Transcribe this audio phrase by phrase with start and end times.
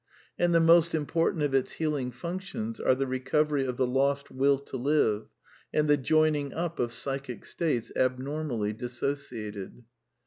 [0.39, 4.31] And the most important of its healing functions are the re covery of the lost
[4.31, 5.27] Will to live,
[5.71, 9.83] and tiie joining up of psychic states abnormally dissociated.